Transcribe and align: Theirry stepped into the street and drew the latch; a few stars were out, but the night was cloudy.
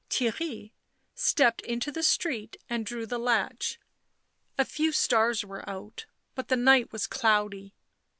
Theirry 0.09 0.71
stepped 1.13 1.61
into 1.61 1.91
the 1.91 2.01
street 2.01 2.57
and 2.67 2.83
drew 2.83 3.05
the 3.05 3.19
latch; 3.19 3.79
a 4.57 4.65
few 4.65 4.91
stars 4.91 5.45
were 5.45 5.63
out, 5.69 6.07
but 6.33 6.47
the 6.47 6.57
night 6.57 6.91
was 6.91 7.05
cloudy. 7.05 7.75